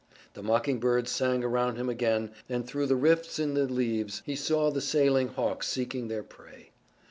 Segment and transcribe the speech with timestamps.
[0.33, 4.71] The mockingbirds sang around him again and through the rifts in the leaves he saw
[4.71, 6.71] the sailing hawks seeking their prey.